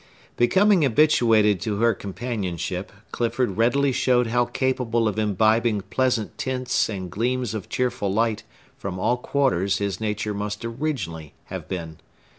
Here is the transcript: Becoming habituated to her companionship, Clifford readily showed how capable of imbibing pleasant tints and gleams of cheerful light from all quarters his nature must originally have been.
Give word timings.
Becoming 0.35 0.81
habituated 0.81 1.61
to 1.61 1.77
her 1.77 1.93
companionship, 1.93 2.91
Clifford 3.11 3.55
readily 3.57 3.91
showed 3.91 4.25
how 4.25 4.45
capable 4.45 5.07
of 5.07 5.19
imbibing 5.19 5.81
pleasant 5.91 6.39
tints 6.39 6.89
and 6.89 7.11
gleams 7.11 7.53
of 7.53 7.69
cheerful 7.69 8.11
light 8.11 8.41
from 8.79 8.97
all 8.99 9.17
quarters 9.17 9.77
his 9.77 10.01
nature 10.01 10.33
must 10.33 10.65
originally 10.65 11.35
have 11.53 11.67
been. 11.67 11.99